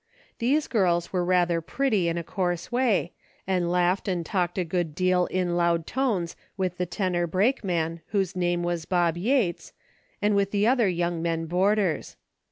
These 0.39 0.65
girls 0.65 1.13
were 1.13 1.23
rather 1.23 1.61
12 1.61 1.61
A 1.61 1.61
DAILY 1.61 1.61
DATE. 1.61 1.75
pretty 1.75 2.07
in 2.09 2.17
a 2.17 2.23
coarse 2.23 2.71
way, 2.71 3.11
and 3.45 3.71
laughed 3.71 4.07
and 4.07 4.25
talked 4.25 4.57
a 4.57 4.63
good 4.63 4.95
deal 4.95 5.27
in 5.27 5.55
loud 5.55 5.85
tones 5.85 6.35
with 6.57 6.77
the 6.79 6.87
tenor 6.87 7.27
brakeinan, 7.27 8.01
whose 8.07 8.35
name 8.35 8.63
was 8.63 8.85
Bob 8.85 9.15
Yates, 9.15 9.73
and 10.19 10.35
with 10.35 10.49
the 10.49 10.65
other 10.65 10.87
young 10.89 11.21
men 11.21 11.45
boarders. 11.45 12.15